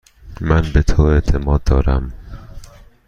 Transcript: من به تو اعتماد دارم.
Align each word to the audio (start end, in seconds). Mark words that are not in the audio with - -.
من 0.41 0.61
به 0.73 0.81
تو 0.81 1.03
اعتماد 1.03 1.63
دارم. 1.63 2.13